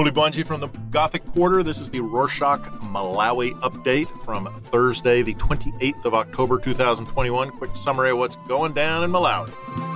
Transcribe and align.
Mulibanji 0.00 0.46
from 0.46 0.60
the 0.60 0.68
Gothic 0.90 1.26
Quarter. 1.26 1.62
This 1.62 1.78
is 1.78 1.90
the 1.90 2.00
Rorschach 2.00 2.62
Malawi 2.80 3.52
update 3.60 4.08
from 4.24 4.46
Thursday, 4.58 5.20
the 5.20 5.34
28th 5.34 6.06
of 6.06 6.14
October, 6.14 6.58
2021. 6.58 7.50
Quick 7.50 7.76
summary 7.76 8.10
of 8.10 8.16
what's 8.16 8.36
going 8.48 8.72
down 8.72 9.04
in 9.04 9.10
Malawi. 9.10 9.89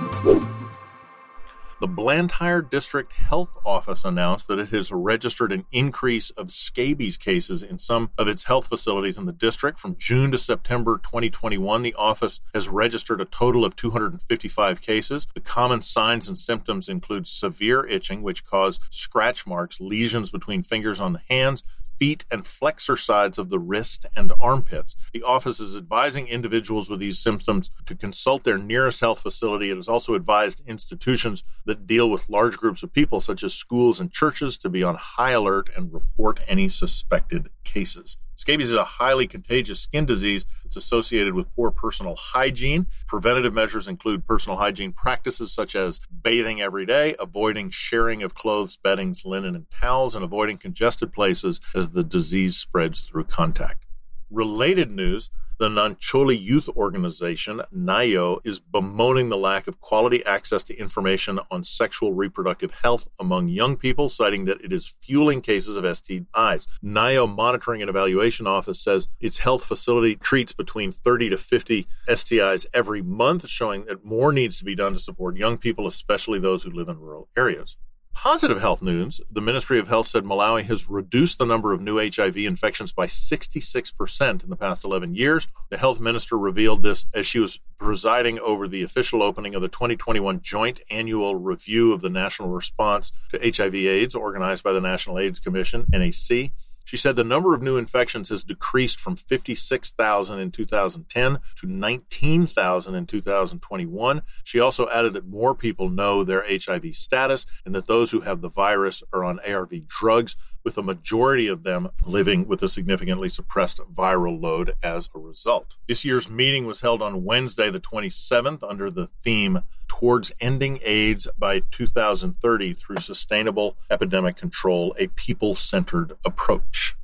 The 1.81 1.87
Blantyre 1.87 2.61
District 2.61 3.11
Health 3.11 3.57
Office 3.65 4.05
announced 4.05 4.47
that 4.47 4.59
it 4.59 4.69
has 4.69 4.93
registered 4.93 5.51
an 5.51 5.65
increase 5.73 6.29
of 6.29 6.49
scabies 6.49 7.17
cases 7.17 7.61
in 7.61 7.79
some 7.79 8.11
of 8.17 8.29
its 8.29 8.45
health 8.45 8.67
facilities 8.67 9.17
in 9.17 9.25
the 9.25 9.33
district. 9.33 9.77
From 9.77 9.97
June 9.97 10.31
to 10.31 10.37
September 10.37 11.01
2021, 11.03 11.81
the 11.81 11.93
office 11.95 12.39
has 12.53 12.69
registered 12.69 13.19
a 13.19 13.25
total 13.25 13.65
of 13.65 13.75
255 13.75 14.81
cases. 14.81 15.27
The 15.33 15.41
common 15.41 15.81
signs 15.81 16.29
and 16.29 16.39
symptoms 16.39 16.87
include 16.87 17.27
severe 17.27 17.85
itching, 17.85 18.23
which 18.23 18.45
cause 18.45 18.79
scratch 18.89 19.45
marks, 19.45 19.81
lesions 19.81 20.31
between 20.31 20.63
fingers 20.63 21.01
on 21.01 21.11
the 21.11 21.21
hands, 21.29 21.65
feet 21.97 22.25
and 22.31 22.45
flexor 22.45 22.97
sides 22.97 23.37
of 23.37 23.49
the 23.49 23.59
wrist 23.59 24.05
and 24.15 24.31
armpits. 24.39 24.95
The 25.13 25.23
office 25.23 25.59
is 25.59 25.75
advising 25.75 26.27
individuals 26.27 26.89
with 26.89 26.99
these 26.99 27.19
symptoms 27.19 27.69
to 27.85 27.95
consult 27.95 28.43
their 28.43 28.57
nearest 28.57 29.01
health 29.01 29.21
facility. 29.21 29.69
It 29.69 29.77
has 29.77 29.89
also 29.89 30.13
advised 30.13 30.61
institutions 30.67 31.43
that 31.65 31.87
deal 31.87 32.09
with 32.09 32.29
large 32.29 32.57
groups 32.57 32.83
of 32.83 32.93
people, 32.93 33.21
such 33.21 33.43
as 33.43 33.53
schools 33.53 33.99
and 33.99 34.11
churches, 34.11 34.57
to 34.59 34.69
be 34.69 34.83
on 34.83 34.95
high 34.95 35.31
alert 35.31 35.69
and 35.75 35.93
report 35.93 36.39
any 36.47 36.69
suspected 36.69 37.49
cases. 37.65 38.17
Scabies 38.35 38.69
is 38.69 38.75
a 38.75 38.83
highly 38.83 39.27
contagious 39.27 39.79
skin 39.79 40.05
disease. 40.05 40.45
It's 40.65 40.75
associated 40.75 41.33
with 41.33 41.53
poor 41.55 41.71
personal 41.71 42.15
hygiene. 42.15 42.87
Preventative 43.07 43.53
measures 43.53 43.87
include 43.87 44.27
personal 44.27 44.57
hygiene 44.57 44.93
practices 44.93 45.51
such 45.51 45.75
as 45.75 45.99
bathing 46.23 46.61
every 46.61 46.85
day, 46.85 47.15
avoiding 47.19 47.69
sharing 47.69 48.23
of 48.23 48.35
clothes, 48.35 48.77
beddings, 48.77 49.25
linen, 49.25 49.55
and 49.55 49.69
towels, 49.71 50.15
and 50.15 50.23
avoiding 50.23 50.57
congested 50.57 51.11
places 51.11 51.59
as 51.73 51.91
the 51.91 52.03
disease 52.03 52.57
spreads 52.57 53.01
through 53.01 53.25
contact. 53.25 53.85
Related 54.29 54.91
news 54.91 55.29
the 55.57 55.69
Nancholi 55.69 56.39
Youth 56.39 56.67
Organization, 56.69 57.61
NAYO, 57.73 58.39
is 58.43 58.59
bemoaning 58.59 59.29
the 59.29 59.37
lack 59.37 59.67
of 59.67 59.79
quality 59.79 60.25
access 60.25 60.63
to 60.63 60.77
information 60.77 61.39
on 61.49 61.63
sexual 61.63 62.13
reproductive 62.13 62.71
health 62.83 63.07
among 63.19 63.47
young 63.47 63.77
people, 63.77 64.09
citing 64.09 64.45
that 64.45 64.61
it 64.61 64.73
is 64.73 64.87
fueling 64.87 65.41
cases 65.41 65.77
of 65.77 65.83
STIs. 65.83 66.67
NAYO 66.83 67.27
Monitoring 67.27 67.81
and 67.81 67.89
Evaluation 67.89 68.47
Office 68.47 68.81
says 68.81 69.07
its 69.19 69.39
health 69.39 69.63
facility 69.63 70.15
treats 70.15 70.53
between 70.53 70.91
30 70.91 71.29
to 71.29 71.37
50 71.37 71.87
STIs 72.07 72.65
every 72.73 73.01
month, 73.01 73.47
showing 73.47 73.85
that 73.85 74.03
more 74.03 74.31
needs 74.31 74.57
to 74.59 74.65
be 74.65 74.75
done 74.75 74.93
to 74.93 74.99
support 74.99 75.37
young 75.37 75.57
people, 75.57 75.87
especially 75.87 76.39
those 76.39 76.63
who 76.63 76.71
live 76.71 76.89
in 76.89 76.99
rural 76.99 77.29
areas. 77.37 77.77
Positive 78.15 78.61
health 78.61 78.81
news 78.81 79.19
the 79.29 79.41
Ministry 79.41 79.77
of 79.77 79.89
Health 79.89 80.07
said 80.07 80.23
Malawi 80.23 80.63
has 80.63 80.89
reduced 80.89 81.37
the 81.37 81.45
number 81.45 81.73
of 81.73 81.81
new 81.81 81.99
HIV 81.99 82.37
infections 82.37 82.93
by 82.93 83.07
66% 83.07 84.43
in 84.43 84.49
the 84.49 84.55
past 84.55 84.85
11 84.85 85.13
years. 85.13 85.47
The 85.69 85.77
health 85.77 85.99
minister 85.99 86.37
revealed 86.37 86.81
this 86.81 87.05
as 87.13 87.27
she 87.27 87.39
was 87.39 87.59
presiding 87.77 88.39
over 88.39 88.67
the 88.67 88.83
official 88.83 89.21
opening 89.21 89.53
of 89.53 89.61
the 89.61 89.67
2021 89.67 90.41
Joint 90.41 90.81
Annual 90.89 91.35
Review 91.35 91.91
of 91.91 92.01
the 92.01 92.09
National 92.09 92.49
Response 92.49 93.11
to 93.31 93.37
HIV/AIDS 93.37 94.15
organized 94.15 94.63
by 94.63 94.71
the 94.71 94.81
National 94.81 95.19
AIDS 95.19 95.39
Commission, 95.39 95.85
NAC. 95.91 96.51
She 96.85 96.97
said 96.97 97.15
the 97.15 97.23
number 97.23 97.53
of 97.53 97.61
new 97.61 97.77
infections 97.77 98.29
has 98.29 98.43
decreased 98.43 98.99
from 98.99 99.15
56,000 99.15 100.39
in 100.39 100.51
2010 100.51 101.39
to 101.59 101.67
19,000 101.67 102.95
in 102.95 103.05
2021. 103.07 104.21
She 104.43 104.59
also 104.59 104.87
added 104.89 105.13
that 105.13 105.27
more 105.27 105.55
people 105.55 105.89
know 105.89 106.23
their 106.23 106.45
HIV 106.47 106.95
status 106.95 107.45
and 107.65 107.73
that 107.73 107.87
those 107.87 108.11
who 108.11 108.21
have 108.21 108.41
the 108.41 108.49
virus 108.49 109.03
are 109.11 109.23
on 109.23 109.39
ARV 109.39 109.87
drugs, 109.87 110.37
with 110.65 110.77
a 110.79 110.83
majority 110.83 111.47
of 111.47 111.63
them 111.63 111.89
living 112.03 112.47
with 112.47 112.61
a 112.63 112.67
significantly 112.67 113.29
suppressed 113.29 113.79
viral 113.93 114.41
load 114.41 114.73
as 114.83 115.09
a 115.15 115.19
result. 115.19 115.75
This 115.87 116.03
year's 116.03 116.27
meeting 116.27 116.65
was 116.65 116.81
held 116.81 117.01
on 117.01 117.23
Wednesday, 117.23 117.69
the 117.69 117.79
27th, 117.79 118.67
under 118.67 118.89
the 118.89 119.09
theme 119.23 119.61
Towards 119.99 120.33
Ending 120.41 120.79
AIDS 120.83 121.25
by 121.37 121.61
2030 121.71 122.73
through 122.73 122.97
Sustainable 122.97 123.77
Epidemic 123.89 124.35
Control, 124.35 124.93
a 124.99 125.07
people 125.07 125.55
centered 125.55 126.17
approach. 126.25 126.97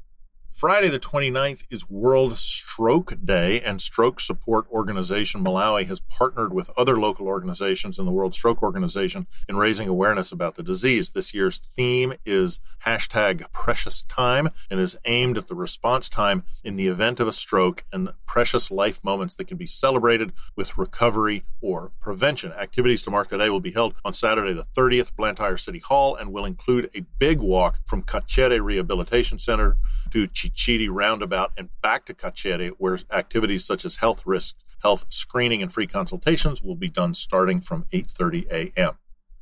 Friday, 0.61 0.89
the 0.89 0.99
29th, 0.99 1.63
is 1.71 1.89
World 1.89 2.37
Stroke 2.37 3.15
Day, 3.25 3.59
and 3.61 3.81
Stroke 3.81 4.19
Support 4.19 4.67
Organization 4.69 5.43
Malawi 5.43 5.87
has 5.87 6.01
partnered 6.01 6.53
with 6.53 6.69
other 6.77 6.99
local 6.99 7.25
organizations 7.25 7.97
and 7.97 8.07
the 8.07 8.11
World 8.11 8.35
Stroke 8.35 8.61
Organization 8.61 9.25
in 9.49 9.55
raising 9.55 9.87
awareness 9.87 10.31
about 10.31 10.53
the 10.53 10.61
disease. 10.61 11.13
This 11.13 11.33
year's 11.33 11.67
theme 11.75 12.13
is 12.25 12.59
hashtag 12.85 13.51
precious 13.51 14.03
time 14.03 14.49
and 14.69 14.79
is 14.79 14.95
aimed 15.05 15.39
at 15.39 15.47
the 15.47 15.55
response 15.55 16.07
time 16.07 16.43
in 16.63 16.75
the 16.75 16.89
event 16.89 17.19
of 17.19 17.27
a 17.27 17.31
stroke 17.31 17.83
and 17.91 18.09
precious 18.27 18.69
life 18.69 19.03
moments 19.03 19.33
that 19.35 19.47
can 19.47 19.57
be 19.57 19.65
celebrated 19.65 20.31
with 20.55 20.77
recovery 20.77 21.43
or 21.59 21.91
prevention. 21.99 22.51
Activities 22.53 23.01
to 23.01 23.09
mark 23.09 23.29
the 23.29 23.37
day 23.39 23.49
will 23.49 23.59
be 23.59 23.71
held 23.71 23.95
on 24.05 24.13
Saturday, 24.13 24.53
the 24.53 24.67
30th, 24.77 25.15
Blantyre 25.15 25.57
City 25.57 25.79
Hall, 25.79 26.15
and 26.15 26.31
will 26.31 26.45
include 26.45 26.87
a 26.93 27.01
big 27.17 27.39
walk 27.39 27.79
from 27.83 28.03
Kachere 28.03 28.63
Rehabilitation 28.63 29.39
Center 29.39 29.77
to 30.11 30.27
Chichiri 30.27 30.87
Roundabout 30.89 31.51
and 31.57 31.69
back 31.81 32.05
to 32.05 32.13
Kachere, 32.13 32.71
where 32.77 32.99
activities 33.11 33.65
such 33.65 33.85
as 33.85 33.97
health 33.97 34.25
risk, 34.25 34.55
health 34.81 35.05
screening, 35.09 35.61
and 35.61 35.73
free 35.73 35.87
consultations 35.87 36.61
will 36.61 36.75
be 36.75 36.89
done 36.89 37.13
starting 37.13 37.61
from 37.61 37.85
8:30 37.91 38.49
a.m. 38.51 38.97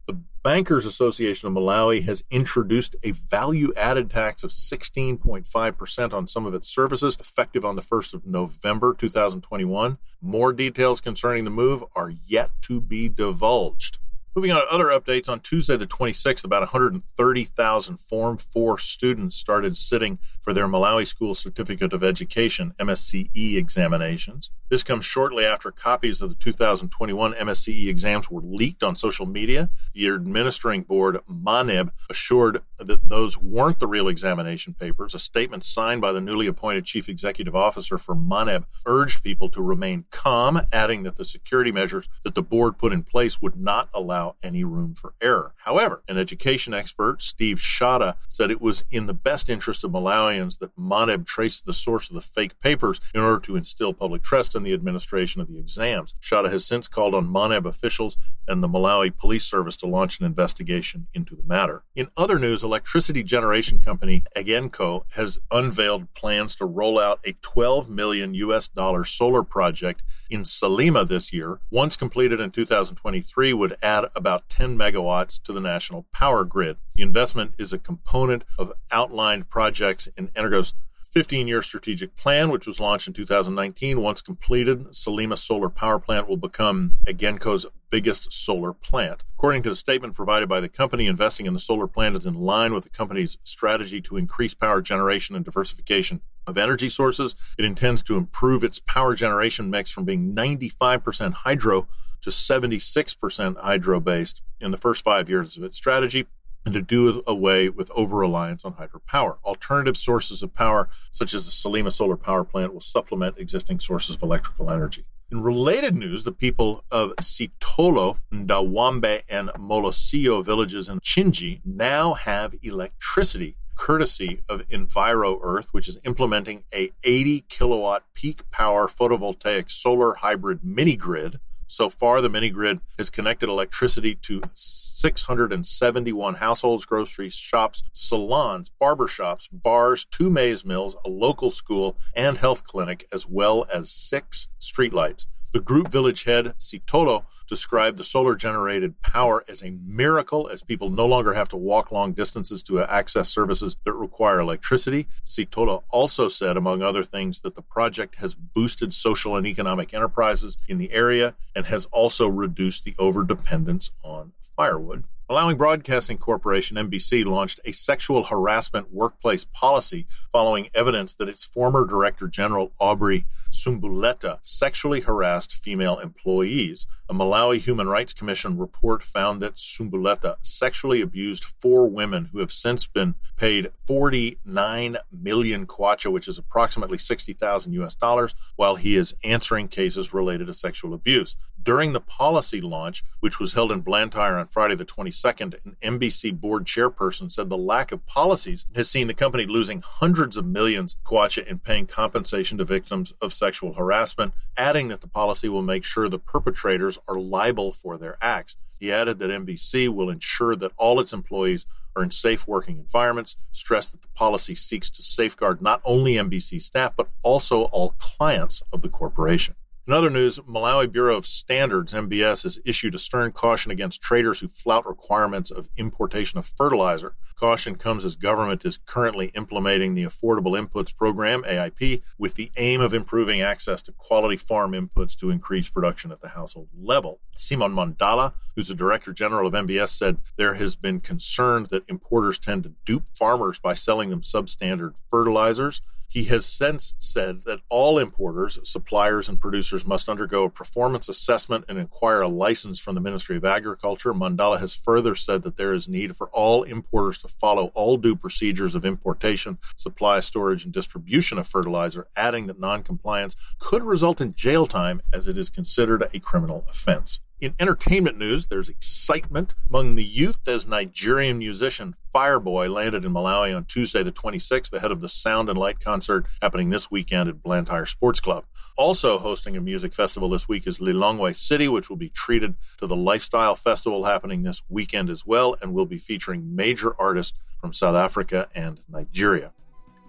The 0.07 0.19
Bankers 0.41 0.87
Association 0.87 1.47
of 1.47 1.53
Malawi 1.53 2.03
has 2.05 2.23
introduced 2.31 2.95
a 3.03 3.11
value 3.11 3.71
added 3.77 4.09
tax 4.09 4.43
of 4.43 4.49
16.5% 4.49 6.13
on 6.13 6.25
some 6.25 6.45
of 6.47 6.55
its 6.55 6.67
services, 6.67 7.15
effective 7.19 7.63
on 7.63 7.75
the 7.75 7.83
1st 7.83 8.15
of 8.15 8.25
November 8.25 8.95
2021. 8.95 9.99
More 10.21 10.51
details 10.51 10.99
concerning 10.99 11.43
the 11.43 11.51
move 11.51 11.83
are 11.95 12.11
yet 12.25 12.51
to 12.63 12.81
be 12.81 13.07
divulged. 13.07 13.99
Moving 14.35 14.51
on 14.51 14.61
to 14.61 14.71
other 14.71 14.85
updates, 14.85 15.27
on 15.27 15.39
Tuesday 15.39 15.75
the 15.75 15.87
26th, 15.87 16.43
about 16.43 16.61
130,000 16.61 17.97
Form 17.99 18.37
4 18.37 18.77
students 18.77 19.35
started 19.35 19.75
sitting 19.75 20.19
for 20.39 20.53
their 20.53 20.67
Malawi 20.67 21.07
School 21.07 21.33
Certificate 21.33 21.93
of 21.93 22.03
Education 22.03 22.73
MSCE 22.79 23.57
examinations. 23.57 24.51
This 24.69 24.83
comes 24.83 25.03
shortly 25.03 25.45
after 25.45 25.71
copies 25.71 26.21
of 26.21 26.29
the 26.29 26.35
2021 26.35 27.33
MSCE 27.33 27.87
exams 27.87 28.29
were 28.29 28.41
leaked 28.43 28.83
on 28.83 28.95
social 28.95 29.25
media. 29.25 29.71
The 29.95 30.07
administering 30.09 30.83
board, 30.83 31.19
MANEB, 31.27 31.89
assured 32.07 32.61
that 32.77 33.09
those 33.09 33.35
weren't 33.35 33.79
the 33.79 33.87
real 33.87 34.07
examination 34.07 34.75
papers. 34.75 35.15
A 35.15 35.19
statement 35.19 35.63
signed 35.63 36.01
by 36.01 36.11
the 36.11 36.21
newly 36.21 36.45
appointed 36.45 36.85
chief 36.85 37.09
executive 37.09 37.55
officer 37.55 37.97
for 37.97 38.15
MANEB 38.15 38.65
urged 38.85 39.23
people 39.23 39.49
to 39.49 39.61
remain 39.61 40.05
calm, 40.11 40.61
adding 40.71 41.01
that 41.01 41.15
the 41.15 41.25
security 41.25 41.71
measures 41.71 42.07
that 42.23 42.35
the 42.35 42.43
board 42.43 42.77
put 42.77 42.93
in 42.93 43.01
place 43.01 43.41
would 43.41 43.55
not 43.55 43.89
allow 43.91 44.18
allow 44.19 44.35
any 44.43 44.63
room 44.63 44.93
for 44.93 45.13
error. 45.21 45.53
However, 45.57 46.03
an 46.07 46.17
education 46.17 46.73
expert, 46.73 47.21
Steve 47.21 47.57
Shada, 47.57 48.15
said 48.27 48.51
it 48.51 48.61
was 48.61 48.83
in 48.91 49.05
the 49.05 49.13
best 49.13 49.49
interest 49.49 49.83
of 49.83 49.91
Malawians 49.91 50.59
that 50.59 50.75
MANEB 50.77 51.25
traced 51.25 51.65
the 51.65 51.73
source 51.73 52.09
of 52.09 52.15
the 52.15 52.21
fake 52.21 52.59
papers 52.59 52.99
in 53.13 53.21
order 53.21 53.39
to 53.39 53.55
instill 53.55 53.93
public 53.93 54.21
trust 54.21 54.55
in 54.55 54.63
the 54.63 54.73
administration 54.73 55.41
of 55.41 55.47
the 55.47 55.57
exams. 55.57 56.13
Shada 56.21 56.51
has 56.51 56.65
since 56.65 56.87
called 56.87 57.15
on 57.15 57.31
MANEB 57.31 57.65
officials 57.65 58.17
and 58.47 58.61
the 58.63 58.67
Malawi 58.67 59.15
Police 59.15 59.45
Service 59.45 59.77
to 59.77 59.87
launch 59.87 60.19
an 60.19 60.25
investigation 60.25 61.07
into 61.13 61.35
the 61.35 61.43
matter. 61.43 61.83
In 61.95 62.09
other 62.17 62.39
news, 62.39 62.63
electricity 62.63 63.23
generation 63.23 63.79
company 63.79 64.23
Egenco 64.35 65.03
has 65.15 65.39
unveiled 65.51 66.13
plans 66.13 66.55
to 66.55 66.65
roll 66.65 66.99
out 66.99 67.19
a 67.23 67.33
12 67.41 67.89
million 67.89 68.33
US 68.33 68.67
dollar 68.67 69.05
solar 69.05 69.43
project 69.43 70.03
in 70.29 70.41
Salima 70.43 71.07
this 71.07 71.31
year. 71.31 71.59
Once 71.69 71.95
completed 71.95 72.39
in 72.39 72.51
2023 72.51 73.53
would 73.53 73.77
add 73.81 74.08
about 74.15 74.49
10 74.49 74.77
megawatts 74.77 75.41
to 75.43 75.53
the 75.53 75.59
national 75.59 76.05
power 76.13 76.43
grid. 76.43 76.77
The 76.95 77.03
investment 77.03 77.53
is 77.57 77.73
a 77.73 77.79
component 77.79 78.43
of 78.57 78.73
outlined 78.91 79.49
projects 79.49 80.07
in 80.17 80.29
Egenco's 80.29 80.73
15 81.11 81.47
year 81.47 81.61
strategic 81.61 82.15
plan, 82.15 82.49
which 82.49 82.67
was 82.67 82.79
launched 82.79 83.07
in 83.07 83.13
2019. 83.13 84.01
Once 84.01 84.21
completed, 84.21 84.85
Salima 84.89 85.37
Solar 85.37 85.69
Power 85.69 85.99
Plant 85.99 86.27
will 86.27 86.37
become 86.37 86.93
Egenco's 87.07 87.65
biggest 87.89 88.31
solar 88.31 88.73
plant. 88.73 89.23
According 89.35 89.63
to 89.63 89.69
the 89.69 89.75
statement 89.75 90.13
provided 90.13 90.47
by 90.47 90.59
the 90.59 90.69
company, 90.69 91.07
investing 91.07 91.47
in 91.47 91.53
the 91.53 91.59
solar 91.59 91.87
plant 91.87 92.15
is 92.15 92.27
in 92.27 92.35
line 92.35 92.73
with 92.73 92.83
the 92.83 92.89
company's 92.91 93.39
strategy 93.43 93.99
to 94.01 94.17
increase 94.17 94.53
power 94.53 94.81
generation 94.81 95.35
and 95.35 95.43
diversification 95.43 96.21
of 96.45 96.57
energy 96.57 96.89
sources. 96.89 97.35
It 97.57 97.65
intends 97.65 98.03
to 98.03 98.15
improve 98.15 98.63
its 98.63 98.79
power 98.79 99.15
generation 99.15 99.69
mix 99.69 99.89
from 99.89 100.05
being 100.05 100.35
95% 100.35 101.33
hydro 101.33 101.87
to 102.21 102.29
76% 102.29 103.57
hydro 103.57 103.99
based 103.99 104.41
in 104.59 104.71
the 104.71 104.77
first 104.77 105.03
five 105.03 105.29
years 105.29 105.57
of 105.57 105.63
its 105.63 105.77
strategy 105.77 106.27
and 106.65 106.73
to 106.73 106.81
do 106.81 107.23
away 107.25 107.69
with 107.69 107.89
over 107.91 108.17
reliance 108.17 108.65
on 108.65 108.73
hydropower. 108.73 109.37
Alternative 109.45 109.95
sources 109.95 110.43
of 110.43 110.53
power, 110.53 110.89
such 111.11 111.33
as 111.33 111.45
the 111.45 111.51
Salima 111.51 111.91
solar 111.91 112.17
power 112.17 112.43
plant, 112.43 112.73
will 112.73 112.81
supplement 112.81 113.37
existing 113.37 113.79
sources 113.79 114.15
of 114.15 114.23
electrical 114.23 114.69
energy. 114.69 115.05
In 115.31 115.41
related 115.41 115.95
news, 115.95 116.23
the 116.23 116.31
people 116.31 116.83
of 116.91 117.13
Sitolo, 117.21 118.17
Ndawambe, 118.33 119.21
and 119.29 119.49
Molosio 119.49 120.43
villages 120.43 120.89
in 120.89 120.99
Chinji 120.99 121.61
now 121.63 122.15
have 122.15 122.55
electricity 122.63 123.55
courtesy 123.79 124.41
of 124.49 124.67
Enviro 124.67 125.39
Earth, 125.41 125.69
which 125.71 125.87
is 125.87 125.99
implementing 126.03 126.65
a 126.73 126.91
80 127.03 127.41
kilowatt 127.41 128.03
peak 128.13 128.49
power 128.51 128.87
photovoltaic 128.87 129.71
solar 129.71 130.15
hybrid 130.15 130.63
mini 130.63 130.97
grid. 130.97 131.39
So 131.71 131.87
far, 131.87 132.19
the 132.19 132.29
mini 132.29 132.49
grid 132.49 132.79
has 132.97 133.11
connected 133.11 133.47
electricity 133.47 134.15
to 134.23 134.41
671 134.55 136.33
households, 136.35 136.83
grocery 136.83 137.29
shops, 137.29 137.83
salons, 137.93 138.71
barbershops, 138.81 139.47
bars, 139.51 140.07
two 140.09 140.31
maize 140.31 140.65
mills, 140.65 140.95
a 141.05 141.09
local 141.09 141.51
school, 141.51 141.95
and 142.15 142.39
health 142.39 142.63
clinic, 142.63 143.05
as 143.13 143.27
well 143.27 143.67
as 143.71 143.91
six 143.91 144.49
streetlights. 144.59 145.27
The 145.51 145.59
group 145.59 145.87
village 145.87 146.25
head, 146.25 146.53
Sitolo, 146.59 147.25
described 147.47 147.97
the 147.97 148.03
solar 148.03 148.35
generated 148.35 149.01
power 149.01 149.43
as 149.49 149.63
a 149.63 149.71
miracle 149.83 150.47
as 150.47 150.61
people 150.61 150.91
no 150.91 151.07
longer 151.07 151.33
have 151.33 151.49
to 151.49 151.57
walk 151.57 151.91
long 151.91 152.13
distances 152.13 152.61
to 152.63 152.79
access 152.81 153.29
services 153.29 153.75
that 153.83 153.93
require 153.93 154.39
electricity. 154.39 155.07
Sitolo 155.23 155.83
also 155.89 156.27
said, 156.27 156.55
among 156.55 156.83
other 156.83 157.03
things, 157.03 157.39
that 157.39 157.55
the 157.55 157.63
project 157.63 158.17
has 158.17 158.35
boosted 158.35 158.93
social 158.93 159.35
and 159.35 159.47
economic 159.47 159.91
enterprises 159.91 160.59
in 160.67 160.77
the 160.77 160.91
area 160.91 161.33
and 161.55 161.65
has 161.65 161.85
also 161.85 162.27
reduced 162.27 162.85
the 162.85 162.93
overdependence 162.99 163.89
on 164.03 164.33
firewood. 164.55 165.03
Malawi 165.29 165.55
Broadcasting 165.55 166.17
Corporation, 166.17 166.75
MBC, 166.75 167.23
launched 167.23 167.59
a 167.63 167.71
sexual 167.71 168.23
harassment 168.23 168.91
workplace 168.91 169.45
policy 169.45 170.07
following 170.31 170.69
evidence 170.73 171.13
that 171.13 171.29
its 171.29 171.43
former 171.43 171.85
Director 171.85 172.27
General, 172.27 172.71
Aubrey 172.79 173.25
Sumbuleta, 173.51 174.39
sexually 174.41 175.01
harassed 175.01 175.53
female 175.53 175.99
employees. 175.99 176.87
A 177.07 177.13
Malawi 177.13 177.59
Human 177.59 177.87
Rights 177.87 178.11
Commission 178.11 178.57
report 178.57 179.03
found 179.03 179.39
that 179.41 179.57
Sumbuleta 179.57 180.37
sexually 180.41 180.99
abused 180.99 181.43
four 181.43 181.87
women 181.87 182.29
who 182.31 182.39
have 182.39 182.51
since 182.51 182.87
been 182.87 183.13
paid 183.37 183.71
49 183.85 184.97
million 185.11 185.67
kwacha, 185.67 186.11
which 186.11 186.27
is 186.27 186.39
approximately 186.39 186.97
60,000 186.97 187.73
US 187.73 187.93
dollars, 187.93 188.33
while 188.55 188.77
he 188.77 188.95
is 188.95 189.13
answering 189.23 189.67
cases 189.67 190.11
related 190.11 190.47
to 190.47 190.55
sexual 190.55 190.95
abuse. 190.95 191.35
During 191.69 191.93
the 191.93 192.01
policy 192.01 192.61
launch, 192.61 193.03
which 193.19 193.39
was 193.39 193.53
held 193.53 193.71
in 193.71 193.81
Blantyre 193.81 194.39
on 194.39 194.47
Friday 194.47 194.73
the 194.73 194.85
22nd, 194.85 195.63
an 195.63 195.99
MBC 195.99 196.33
board 196.41 196.65
chairperson 196.65 197.31
said 197.31 197.47
the 197.47 197.59
lack 197.59 197.91
of 197.91 198.07
policies 198.07 198.65
has 198.73 198.89
seen 198.89 199.05
the 199.05 199.13
company 199.13 199.45
losing 199.45 199.81
hundreds 199.81 200.35
of 200.35 200.47
millions 200.47 200.97
kwacha 201.05 201.45
in 201.45 201.59
paying 201.59 201.85
compensation 201.85 202.57
to 202.57 202.65
victims 202.65 203.13
of 203.21 203.33
sexual 203.33 203.73
harassment, 203.73 204.33
adding 204.57 204.87
that 204.87 205.01
the 205.01 205.07
policy 205.07 205.47
will 205.47 205.61
make 205.61 205.83
sure 205.83 206.09
the 206.09 206.17
perpetrators 206.17 206.97
are 207.07 207.19
liable 207.19 207.71
for 207.71 207.99
their 207.99 208.17
acts. 208.19 208.55
He 208.79 208.91
added 208.91 209.19
that 209.19 209.29
MBC 209.29 209.89
will 209.89 210.09
ensure 210.09 210.55
that 210.55 210.71
all 210.75 210.99
its 210.99 211.13
employees 211.13 211.67
are 211.95 212.01
in 212.01 212.09
safe 212.09 212.47
working 212.47 212.79
environments, 212.79 213.37
stressed 213.51 213.91
that 213.91 214.01
the 214.01 214.07
policy 214.15 214.55
seeks 214.55 214.89
to 214.89 215.03
safeguard 215.03 215.61
not 215.61 215.81
only 215.85 216.15
MBC 216.15 216.63
staff, 216.63 216.93
but 216.97 217.09
also 217.21 217.65
all 217.65 217.93
clients 217.99 218.63
of 218.73 218.81
the 218.81 218.89
corporation. 218.89 219.53
In 219.89 219.93
other 219.93 220.11
news, 220.11 220.37
Malawi 220.41 220.91
Bureau 220.91 221.17
of 221.17 221.25
Standards, 221.25 221.93
MBS, 221.93 222.43
has 222.43 222.59
issued 222.63 222.93
a 222.93 222.99
stern 222.99 223.31
caution 223.31 223.71
against 223.71 224.03
traders 224.03 224.39
who 224.39 224.47
flout 224.47 224.85
requirements 224.85 225.49
of 225.49 225.67
importation 225.77 226.37
of 226.37 226.45
fertilizer. 226.45 227.15
Caution 227.35 227.73
comes 227.73 228.05
as 228.05 228.15
government 228.15 228.63
is 228.65 228.77
currently 228.77 229.31
implementing 229.33 229.95
the 229.95 230.03
Affordable 230.03 230.55
Inputs 230.55 230.95
Program, 230.95 231.41
AIP, 231.41 232.03
with 232.19 232.35
the 232.35 232.51
aim 232.55 232.81
of 232.81 232.93
improving 232.93 233.41
access 233.41 233.81
to 233.81 233.91
quality 233.91 234.37
farm 234.37 234.73
inputs 234.73 235.17
to 235.17 235.31
increase 235.31 235.69
production 235.69 236.11
at 236.11 236.21
the 236.21 236.29
household 236.29 236.67
level. 236.79 237.19
Simon 237.35 237.71
Mandala, 237.71 238.33
who's 238.55 238.67
the 238.67 238.75
Director 238.75 239.11
General 239.11 239.47
of 239.47 239.53
MBS, 239.53 239.89
said 239.89 240.19
there 240.35 240.53
has 240.53 240.75
been 240.75 240.99
concern 240.99 241.65
that 241.71 241.89
importers 241.89 242.37
tend 242.37 242.61
to 242.61 242.73
dupe 242.85 243.09
farmers 243.17 243.57
by 243.57 243.73
selling 243.73 244.11
them 244.11 244.21
substandard 244.21 244.93
fertilizers. 245.09 245.81
He 246.09 246.23
has 246.25 246.43
since 246.43 246.95
said 246.97 247.43
that 247.45 247.59
all 247.69 247.99
importers, 247.99 248.57
suppliers, 248.63 249.29
and 249.29 249.39
producers 249.39 249.85
must 249.85 250.09
undergo 250.09 250.45
a 250.45 250.49
performance 250.49 251.07
assessment 251.07 251.65
and 251.69 251.77
acquire 251.77 252.21
a 252.21 252.27
license 252.27 252.79
from 252.79 252.95
the 252.95 253.01
Ministry 253.01 253.37
of 253.37 253.45
Agriculture. 253.45 254.11
Mandala 254.11 254.59
has 254.59 254.73
further 254.73 255.13
said 255.13 255.43
that 255.43 255.55
there 255.55 255.71
is 255.71 255.87
need 255.87 256.17
for 256.17 256.27
all 256.29 256.63
importers 256.63 257.19
to 257.19 257.27
follow 257.27 257.67
all 257.75 257.97
due 257.97 258.15
procedures 258.15 258.73
of 258.73 258.85
importation, 258.85 259.59
supply, 259.75 260.19
storage, 260.19 260.63
and 260.63 260.73
distribution 260.73 261.37
of 261.37 261.47
fertilizer, 261.47 262.07
adding 262.15 262.47
that 262.47 262.59
noncompliance 262.59 263.35
could 263.59 263.83
result 263.83 264.19
in 264.19 264.33
jail 264.33 264.65
time 264.65 265.03
as 265.13 265.27
it 265.27 265.37
is 265.37 265.51
considered 265.51 266.09
a 266.11 266.19
criminal 266.19 266.65
offense. 266.67 267.21
In 267.41 267.55
entertainment 267.57 268.17
news, 268.17 268.47
there's 268.47 268.67
excitement 268.67 269.55
among 269.69 269.95
the 269.95 270.03
youth 270.03 270.45
as 270.45 270.67
Nigerian 270.67 271.37
musician 271.37 271.95
Fireboy 272.13 272.69
landed 272.69 273.05
in 273.05 273.13
Malawi 273.13 273.55
on 273.55 273.63
Tuesday, 273.63 274.03
the 274.03 274.11
26th, 274.11 274.73
ahead 274.73 274.91
of 274.91 274.99
the 274.99 275.07
Sound 275.07 275.47
and 275.47 275.57
Light 275.57 275.79
concert 275.79 276.25
happening 276.41 276.69
this 276.69 276.91
weekend 276.91 277.29
at 277.29 277.41
Blantyre 277.41 277.85
Sports 277.85 278.19
Club. 278.19 278.43
Also 278.77 279.19
hosting 279.19 279.55
a 279.55 279.61
music 279.61 279.93
festival 279.93 280.27
this 280.27 280.49
week 280.49 280.67
is 280.67 280.79
Lilongwe 280.79 281.33
City, 281.33 281.69
which 281.69 281.89
will 281.89 281.95
be 281.95 282.09
treated 282.09 282.55
to 282.77 282.87
the 282.87 282.95
Lifestyle 282.95 283.55
Festival 283.55 284.03
happening 284.03 284.43
this 284.43 284.61
weekend 284.67 285.09
as 285.09 285.25
well, 285.25 285.55
and 285.61 285.73
will 285.73 285.85
be 285.85 285.97
featuring 285.97 286.53
major 286.53 286.93
artists 286.99 287.37
from 287.61 287.71
South 287.71 287.95
Africa 287.95 288.49
and 288.53 288.81
Nigeria. 288.89 289.53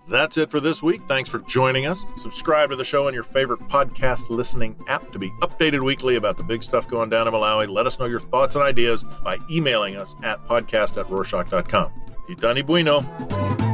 That's 0.09 0.37
it 0.39 0.51
for 0.51 0.59
this 0.61 0.83
week. 0.83 1.03
Thanks 1.07 1.31
for 1.31 1.39
joining 1.41 1.87
us. 1.87 2.05
Subscribe 2.17 2.71
to 2.71 2.77
the 2.77 2.85
show 2.85 3.07
on 3.07 3.15
your 3.15 3.23
favorite 3.23 3.61
podcast 3.69 4.29
listening 4.29 4.77
app 4.89 5.13
to 5.13 5.19
be 5.19 5.31
updated 5.41 5.85
weekly 5.85 6.17
about 6.17 6.37
the 6.37 6.43
big 6.43 6.63
stuff 6.63 6.89
going 6.89 7.11
down 7.11 7.29
in 7.29 7.35
Malawi. 7.35 7.69
Let 7.69 7.87
us 7.87 7.99
know 7.99 8.07
your 8.07 8.21
thoughts 8.21 8.57
and 8.57 8.65
ideas 8.65 9.05
by 9.23 9.39
emailing 9.51 9.97
us 9.97 10.17
at 10.23 10.45
podcast 10.47 10.99
at 10.99 11.07
rorschach.com. 11.07 11.93
Itani 12.29 12.67
bueno. 12.67 13.70